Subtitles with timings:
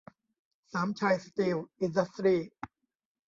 [0.71, 2.37] สามชัย สตีล อินดัสทรี